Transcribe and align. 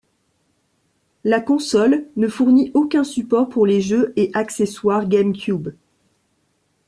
La 1.23 1.39
console 1.39 2.07
ne 2.15 2.27
fournit 2.27 2.71
aucun 2.73 3.03
support 3.03 3.47
pour 3.49 3.67
les 3.67 3.81
jeux 3.81 4.13
et 4.15 4.31
accessoires 4.33 5.07
GameCube. 5.07 5.75